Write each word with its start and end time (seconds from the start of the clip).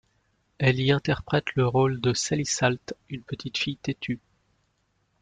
Elle 0.57 0.79
y 0.79 0.91
interprète 0.91 1.53
le 1.53 1.67
rôle 1.67 2.01
de 2.01 2.15
Sally 2.15 2.47
Salt, 2.47 2.95
une 3.09 3.21
petite 3.21 3.59
fille 3.59 3.77
têtue. 3.77 4.19